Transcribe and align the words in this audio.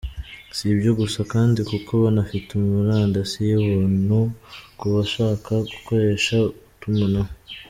Si 0.55 0.65
ibyo 0.73 0.91
gusa 0.99 1.19
kandi 1.33 1.59
kuko 1.69 1.91
banafite 2.03 2.49
murandasi 2.65 3.37
y’ubuntu 3.51 4.19
ku 4.77 4.85
bashaka 4.95 5.51
gukoresha 5.71 6.35
utumanaho. 6.49 7.31